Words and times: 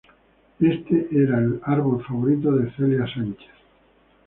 Este 0.59 1.09
era 1.11 1.37
el 1.37 1.61
árbol 1.63 2.03
favorito 2.03 2.51
de 2.53 2.71
Celia 2.71 3.05
Sánchez. 3.05 3.51